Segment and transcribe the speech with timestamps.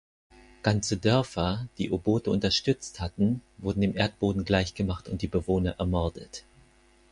[0.63, 6.43] Ganze Dörfer, die Obote unterstützt hatten, wurden dem Erdboden gleichgemacht und die Bewohner ermordet.